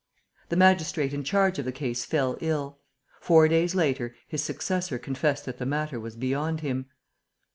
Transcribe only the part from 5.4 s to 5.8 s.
that the